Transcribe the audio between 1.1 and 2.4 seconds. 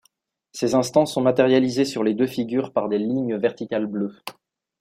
matérialisés sur les deux